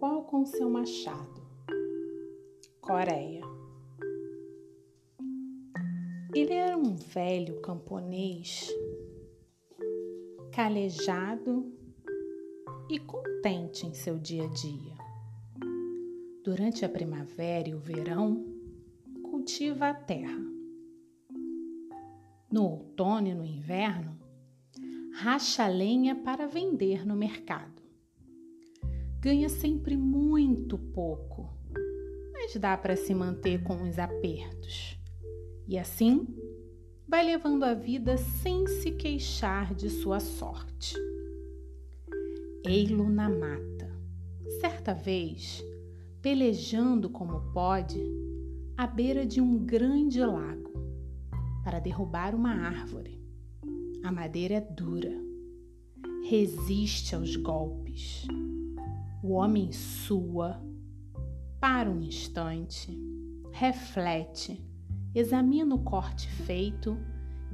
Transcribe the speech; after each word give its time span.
com 0.00 0.44
seu 0.44 0.68
machado. 0.68 1.42
Coreia. 2.80 3.42
Ele 6.34 6.52
era 6.52 6.76
um 6.76 6.96
velho 6.96 7.60
camponês, 7.60 8.68
calejado 10.52 11.72
e 12.90 12.98
contente 12.98 13.86
em 13.86 13.94
seu 13.94 14.18
dia 14.18 14.44
a 14.44 14.48
dia. 14.48 14.94
Durante 16.42 16.84
a 16.84 16.88
primavera 16.88 17.68
e 17.68 17.74
o 17.74 17.78
verão, 17.78 18.44
cultiva 19.22 19.88
a 19.88 19.94
terra. 19.94 20.42
No 22.50 22.64
outono 22.64 23.28
e 23.28 23.34
no 23.34 23.44
inverno, 23.44 24.18
racha 25.14 25.66
lenha 25.68 26.14
para 26.16 26.46
vender 26.46 27.06
no 27.06 27.14
mercado. 27.14 27.83
Ganha 29.24 29.48
sempre 29.48 29.96
muito 29.96 30.76
pouco, 30.76 31.48
mas 32.30 32.54
dá 32.56 32.76
para 32.76 32.94
se 32.94 33.14
manter 33.14 33.62
com 33.62 33.88
os 33.88 33.98
apertos. 33.98 34.98
E 35.66 35.78
assim, 35.78 36.26
vai 37.08 37.24
levando 37.24 37.62
a 37.62 37.72
vida 37.72 38.18
sem 38.18 38.66
se 38.66 38.90
queixar 38.90 39.74
de 39.74 39.88
sua 39.88 40.20
sorte. 40.20 40.94
Ei-lo 42.66 43.08
na 43.08 43.30
mata. 43.30 43.90
Certa 44.60 44.92
vez, 44.92 45.64
pelejando 46.20 47.08
como 47.08 47.50
pode, 47.54 48.04
à 48.76 48.86
beira 48.86 49.24
de 49.24 49.40
um 49.40 49.56
grande 49.64 50.20
lago, 50.20 50.70
para 51.64 51.80
derrubar 51.80 52.34
uma 52.34 52.52
árvore. 52.52 53.18
A 54.02 54.12
madeira 54.12 54.56
é 54.56 54.60
dura, 54.60 55.18
resiste 56.28 57.14
aos 57.14 57.36
golpes. 57.36 58.26
O 59.26 59.36
homem 59.36 59.72
sua, 59.72 60.60
para 61.58 61.90
um 61.90 62.02
instante, 62.02 62.94
reflete, 63.50 64.62
examina 65.14 65.74
o 65.74 65.82
corte 65.82 66.28
feito 66.28 66.98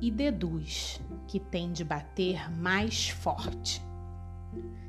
e 0.00 0.08
deduz 0.08 1.00
que 1.26 1.40
tem 1.40 1.72
de 1.72 1.82
bater 1.82 2.48
mais 2.56 3.08
forte. 3.08 3.82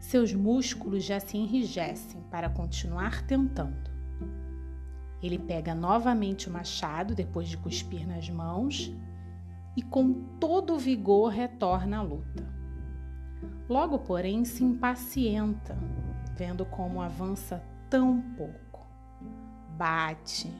Seus 0.00 0.32
músculos 0.32 1.04
já 1.04 1.20
se 1.20 1.36
enrijecem 1.36 2.22
para 2.30 2.48
continuar 2.48 3.20
tentando. 3.26 3.90
Ele 5.22 5.38
pega 5.38 5.74
novamente 5.74 6.48
o 6.48 6.52
machado 6.54 7.14
depois 7.14 7.48
de 7.48 7.58
cuspir 7.58 8.08
nas 8.08 8.30
mãos 8.30 8.90
e 9.76 9.82
com 9.82 10.14
todo 10.40 10.72
o 10.72 10.78
vigor 10.78 11.28
retorna 11.28 11.98
à 11.98 12.02
luta. 12.02 12.50
Logo, 13.68 13.98
porém, 13.98 14.42
se 14.46 14.64
impacienta, 14.64 15.76
vendo 16.36 16.64
como 16.66 17.00
avança 17.00 17.62
tão 17.88 18.20
pouco. 18.36 18.86
Bate 19.76 20.52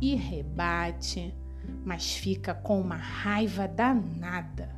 e 0.00 0.14
rebate, 0.14 1.34
mas 1.84 2.16
fica 2.16 2.54
com 2.54 2.80
uma 2.80 2.96
raiva 2.96 3.66
danada. 3.66 4.74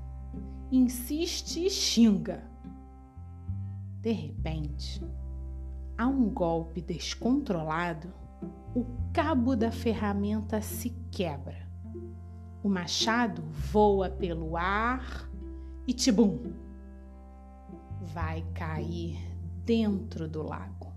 Insiste 0.71 1.67
e 1.67 1.71
xinga. 1.71 2.43
De 4.01 4.13
repente, 4.13 5.05
a 5.99 6.07
um 6.07 6.29
golpe 6.31 6.81
descontrolado, 6.81 8.13
o 8.75 8.87
cabo 9.13 9.55
da 9.55 9.71
ferramenta 9.71 10.63
se 10.63 10.91
quebra 11.11 11.71
o 12.63 12.69
machado 12.69 13.43
voa 13.51 14.11
pelo 14.11 14.57
ar 14.57 15.29
e 15.87 15.93
tibum! 15.93 16.53
Vai 18.03 18.45
cair 18.55 19.19
dentro 19.71 20.27
do 20.27 20.43
lago. 20.43 20.93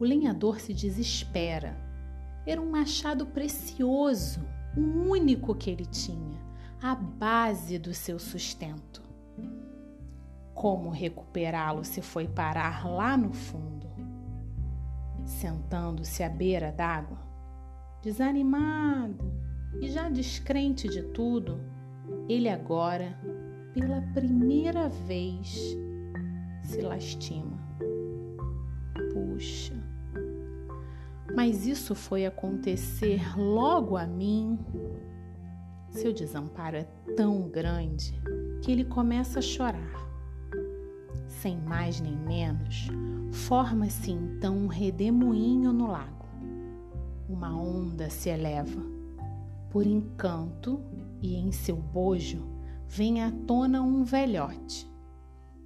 O 0.00 0.04
lenhador 0.04 0.58
se 0.58 0.74
desespera. 0.74 1.76
Era 2.44 2.60
um 2.60 2.68
machado 2.68 3.24
precioso, 3.24 4.40
o 4.76 4.80
único 4.80 5.54
que 5.54 5.70
ele 5.70 5.86
tinha, 5.86 6.40
a 6.82 6.96
base 6.96 7.78
do 7.78 7.94
seu 7.94 8.18
sustento. 8.18 9.00
Como 10.52 10.90
recuperá-lo 10.90 11.84
se 11.84 12.02
foi 12.02 12.26
parar 12.26 12.84
lá 12.84 13.16
no 13.16 13.32
fundo? 13.32 13.86
Sentando-se 15.24 16.24
à 16.24 16.28
beira 16.28 16.72
d'água, 16.72 17.20
desanimado, 18.02 19.32
e 19.80 19.88
já 19.88 20.08
descrente 20.08 20.88
de 20.88 21.00
tudo, 21.00 21.60
ele 22.28 22.48
agora, 22.48 23.16
pela 23.72 24.02
primeira 24.12 24.88
vez, 24.88 25.76
se 26.62 26.80
lastima. 26.80 27.58
Puxa, 29.12 29.74
mas 31.34 31.66
isso 31.66 31.94
foi 31.94 32.24
acontecer 32.26 33.38
logo 33.38 33.96
a 33.96 34.06
mim. 34.06 34.58
Seu 35.90 36.12
desamparo 36.12 36.76
é 36.76 36.84
tão 37.16 37.48
grande 37.48 38.14
que 38.62 38.72
ele 38.72 38.84
começa 38.84 39.40
a 39.40 39.42
chorar. 39.42 40.08
Sem 41.26 41.58
mais 41.58 42.00
nem 42.00 42.16
menos, 42.16 42.88
forma-se 43.32 44.10
então 44.10 44.56
um 44.56 44.66
redemoinho 44.66 45.72
no 45.72 45.90
lago. 45.90 46.26
Uma 47.28 47.54
onda 47.54 48.08
se 48.08 48.28
eleva 48.28 48.92
por 49.72 49.86
encanto, 49.86 50.82
e 51.22 51.34
em 51.34 51.50
seu 51.50 51.76
bojo 51.76 52.46
vem 52.86 53.22
à 53.22 53.32
tona 53.46 53.80
um 53.80 54.04
velhote, 54.04 54.86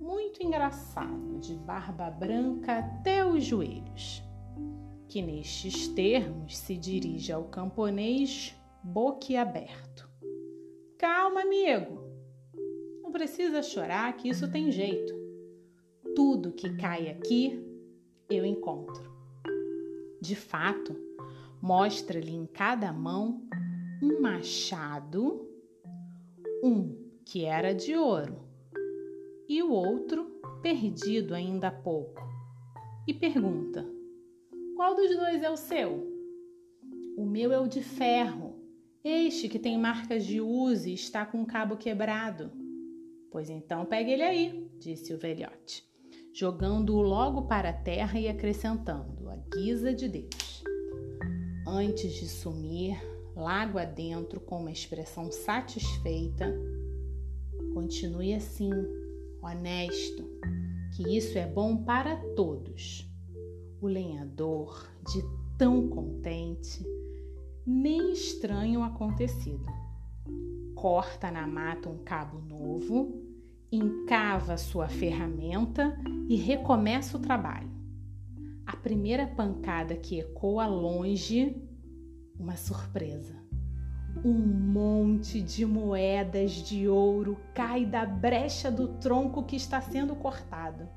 muito 0.06 0.40
engraçado, 0.40 1.40
de 1.40 1.54
barba 1.54 2.08
branca 2.08 2.78
até 2.78 3.26
os 3.26 3.44
joelhos, 3.44 4.22
que 5.08 5.20
nestes 5.20 5.88
termos 5.88 6.56
se 6.56 6.76
dirige 6.76 7.32
ao 7.32 7.46
camponês 7.46 8.54
boquiaberto. 8.84 10.08
Calma, 10.96 11.42
amigo. 11.42 12.04
Não 13.02 13.10
precisa 13.10 13.64
chorar, 13.64 14.16
que 14.16 14.28
isso 14.28 14.48
tem 14.50 14.70
jeito. 14.70 15.12
Tudo 16.14 16.52
que 16.52 16.76
cai 16.76 17.08
aqui 17.08 17.60
eu 18.30 18.46
encontro. 18.46 19.12
De 20.20 20.36
fato, 20.36 20.96
mostra-lhe 21.60 22.32
em 22.32 22.46
cada 22.46 22.92
mão 22.92 23.42
um 24.00 24.20
machado, 24.20 25.50
um 26.62 26.96
que 27.24 27.44
era 27.44 27.74
de 27.74 27.96
ouro 27.96 28.45
e 29.48 29.62
o 29.62 29.70
outro 29.70 30.24
perdido 30.62 31.34
ainda 31.34 31.68
há 31.68 31.72
pouco, 31.72 32.20
e 33.06 33.14
pergunta: 33.14 33.86
Qual 34.76 34.94
dos 34.94 35.16
dois 35.16 35.42
é 35.42 35.50
o 35.50 35.56
seu? 35.56 36.06
O 37.16 37.24
meu 37.24 37.52
é 37.52 37.58
o 37.58 37.68
de 37.68 37.82
ferro, 37.82 38.54
este 39.02 39.48
que 39.48 39.58
tem 39.58 39.78
marcas 39.78 40.26
de 40.26 40.40
uso 40.40 40.88
e 40.88 40.94
está 40.94 41.24
com 41.24 41.42
o 41.42 41.46
cabo 41.46 41.76
quebrado. 41.76 42.50
Pois 43.30 43.48
então 43.48 43.84
pegue 43.84 44.10
ele 44.10 44.22
aí, 44.22 44.70
disse 44.80 45.14
o 45.14 45.18
velhote, 45.18 45.84
jogando-o 46.34 47.00
logo 47.00 47.42
para 47.42 47.70
a 47.70 47.72
terra 47.72 48.18
e 48.18 48.28
acrescentando, 48.28 49.28
a 49.28 49.36
guisa 49.54 49.94
de 49.94 50.08
Deus. 50.08 50.64
Antes 51.66 52.14
de 52.14 52.28
sumir, 52.28 52.96
lago 53.36 53.78
adentro 53.78 54.40
com 54.40 54.58
uma 54.58 54.72
expressão 54.72 55.30
satisfeita. 55.30 56.54
Continue 57.74 58.34
assim, 58.34 58.70
honesto, 59.46 60.28
que 60.94 61.16
isso 61.16 61.38
é 61.38 61.46
bom 61.46 61.84
para 61.84 62.16
todos. 62.34 63.08
O 63.80 63.86
lenhador, 63.86 64.88
de 65.12 65.22
tão 65.56 65.88
contente, 65.88 66.84
nem 67.66 68.12
estranha 68.12 68.78
o 68.78 68.82
acontecido. 68.82 69.66
Corta 70.74 71.30
na 71.30 71.46
mata 71.46 71.88
um 71.88 71.98
cabo 71.98 72.38
novo, 72.38 73.22
encava 73.70 74.56
sua 74.56 74.88
ferramenta 74.88 75.98
e 76.28 76.36
recomeça 76.36 77.16
o 77.16 77.20
trabalho. 77.20 77.70
A 78.66 78.76
primeira 78.76 79.26
pancada 79.26 79.96
que 79.96 80.20
ecoa 80.20 80.66
longe 80.66 81.56
uma 82.38 82.56
surpresa. 82.56 83.45
Um 84.24 84.32
monte 84.32 85.42
de 85.42 85.66
moedas 85.66 86.52
de 86.52 86.88
ouro 86.88 87.38
cai 87.54 87.84
da 87.84 88.04
brecha 88.04 88.70
do 88.70 88.88
tronco 88.88 89.42
que 89.42 89.56
está 89.56 89.80
sendo 89.80 90.16
cortado. 90.16 90.88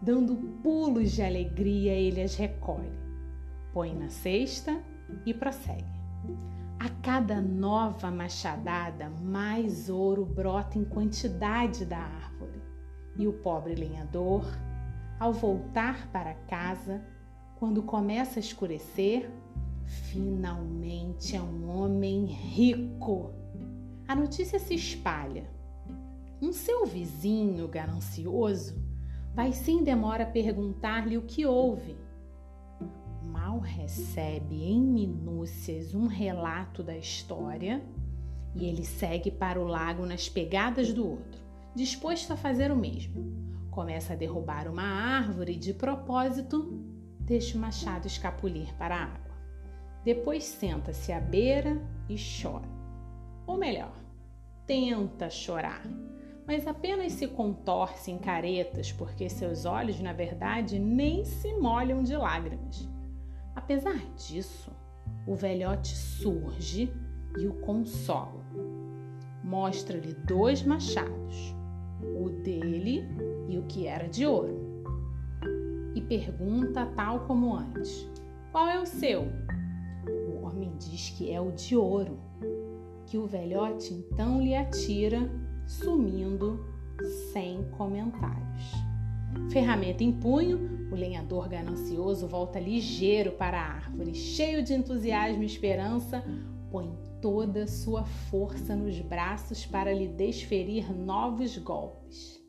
Dando 0.00 0.36
pulos 0.62 1.12
de 1.12 1.22
alegria, 1.22 1.92
ele 1.92 2.20
as 2.20 2.36
recolhe, 2.36 2.92
põe 3.72 3.94
na 3.94 4.10
cesta 4.10 4.78
e 5.24 5.32
prossegue. 5.32 5.84
A 6.78 6.88
cada 7.02 7.40
nova 7.40 8.10
machadada, 8.10 9.10
mais 9.22 9.88
ouro 9.88 10.26
brota 10.26 10.78
em 10.78 10.84
quantidade 10.84 11.86
da 11.86 11.98
árvore. 11.98 12.62
E 13.16 13.26
o 13.26 13.32
pobre 13.32 13.74
lenhador, 13.74 14.44
ao 15.18 15.32
voltar 15.32 16.08
para 16.12 16.34
casa, 16.46 17.02
quando 17.58 17.82
começa 17.82 18.38
a 18.38 18.42
escurecer, 18.42 19.30
Finalmente 19.84 21.36
é 21.36 21.40
um 21.40 21.68
homem 21.70 22.24
rico. 22.24 23.32
A 24.06 24.14
notícia 24.14 24.58
se 24.58 24.74
espalha. 24.74 25.48
Um 26.40 26.52
seu 26.52 26.84
vizinho 26.86 27.66
ganancioso 27.68 28.82
vai 29.34 29.52
sem 29.52 29.82
demora 29.82 30.26
perguntar-lhe 30.26 31.16
o 31.16 31.22
que 31.22 31.46
houve. 31.46 31.96
recebe 33.64 34.62
em 34.64 34.80
minúcias 34.80 35.94
um 35.94 36.06
relato 36.06 36.82
da 36.82 36.96
história 36.96 37.82
e 38.54 38.66
ele 38.66 38.84
segue 38.84 39.30
para 39.30 39.60
o 39.60 39.64
lago 39.64 40.06
nas 40.06 40.28
pegadas 40.28 40.92
do 40.92 41.08
outro, 41.08 41.40
disposto 41.74 42.32
a 42.32 42.36
fazer 42.36 42.70
o 42.70 42.76
mesmo. 42.76 43.32
Começa 43.70 44.12
a 44.12 44.16
derrubar 44.16 44.68
uma 44.68 44.84
árvore 44.84 45.54
e, 45.54 45.58
de 45.58 45.74
propósito, 45.74 46.80
deixa 47.18 47.58
o 47.58 47.60
machado 47.60 48.06
escapulir 48.06 48.72
para 48.76 48.96
a 48.96 49.04
água. 49.04 49.23
Depois 50.04 50.44
senta-se 50.44 51.12
à 51.12 51.20
beira 51.20 51.80
e 52.08 52.16
chora. 52.16 52.68
Ou 53.46 53.56
melhor, 53.56 53.94
tenta 54.66 55.30
chorar, 55.30 55.82
mas 56.46 56.66
apenas 56.66 57.12
se 57.12 57.26
contorce 57.26 58.10
em 58.10 58.18
caretas 58.18 58.92
porque 58.92 59.30
seus 59.30 59.64
olhos, 59.64 59.98
na 60.00 60.12
verdade, 60.12 60.78
nem 60.78 61.24
se 61.24 61.54
molham 61.54 62.02
de 62.02 62.14
lágrimas. 62.16 62.86
Apesar 63.56 63.98
disso, 64.14 64.70
o 65.26 65.34
velhote 65.34 65.96
surge 65.96 66.92
e 67.38 67.46
o 67.46 67.54
consola. 67.60 68.44
Mostra-lhe 69.42 70.14
dois 70.26 70.62
machados, 70.62 71.54
o 72.20 72.28
dele 72.28 73.04
e 73.48 73.58
o 73.58 73.62
que 73.62 73.86
era 73.86 74.06
de 74.06 74.26
ouro. 74.26 74.84
E 75.94 76.00
pergunta, 76.02 76.86
tal 76.94 77.20
como 77.20 77.54
antes: 77.54 78.06
Qual 78.52 78.68
é 78.68 78.78
o 78.78 78.86
seu? 78.86 79.26
Diz 80.78 81.10
que 81.10 81.30
é 81.30 81.40
o 81.40 81.52
de 81.52 81.76
ouro, 81.76 82.18
que 83.06 83.18
o 83.18 83.26
velhote 83.26 83.92
então 83.92 84.40
lhe 84.40 84.54
atira, 84.54 85.30
sumindo 85.66 86.64
sem 87.32 87.62
comentários. 87.70 88.72
Ferramenta 89.50 90.04
em 90.04 90.12
punho, 90.12 90.88
o 90.92 90.94
lenhador 90.94 91.48
ganancioso 91.48 92.26
volta 92.28 92.58
ligeiro 92.58 93.32
para 93.32 93.60
a 93.60 93.74
árvore, 93.74 94.14
cheio 94.14 94.62
de 94.62 94.74
entusiasmo 94.74 95.42
e 95.42 95.46
esperança, 95.46 96.24
põe 96.70 96.96
toda 97.20 97.66
sua 97.66 98.04
força 98.04 98.76
nos 98.76 99.00
braços 99.00 99.64
para 99.64 99.92
lhe 99.92 100.08
desferir 100.08 100.92
novos 100.92 101.56
golpes. 101.58 102.40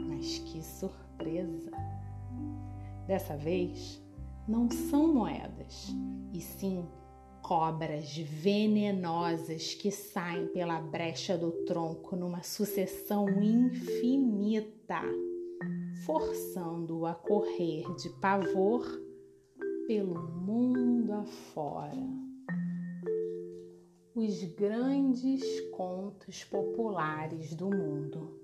Mas 0.00 0.38
que 0.38 0.62
surpresa! 0.62 1.70
Dessa 3.06 3.36
vez, 3.36 4.02
não 4.46 4.70
são 4.70 5.12
moedas, 5.12 5.94
e 6.32 6.40
sim 6.40 6.84
cobras 7.48 8.14
venenosas 8.14 9.72
que 9.72 9.90
saem 9.90 10.48
pela 10.48 10.82
brecha 10.82 11.34
do 11.34 11.50
tronco 11.64 12.14
numa 12.14 12.42
sucessão 12.42 13.26
infinita, 13.42 15.00
forçando-o 16.04 17.06
a 17.06 17.14
correr 17.14 17.86
de 17.96 18.10
pavor 18.20 18.84
pelo 19.86 20.30
mundo 20.30 21.14
afora 21.14 22.06
os 24.14 24.44
grandes 24.44 25.42
contos 25.70 26.44
populares 26.44 27.54
do 27.54 27.70
mundo. 27.70 28.38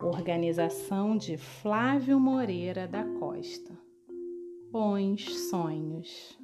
Organização 0.00 1.14
de 1.14 1.36
Flávio 1.36 2.18
Moreira 2.18 2.88
da 2.88 3.04
Costa. 3.04 3.76
Bons 4.70 5.28
sonhos. 5.50 6.38